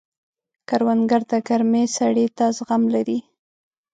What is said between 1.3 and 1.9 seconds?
د ګرمۍ